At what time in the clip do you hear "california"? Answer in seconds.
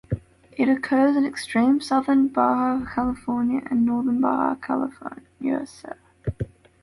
2.95-3.61, 4.55-5.67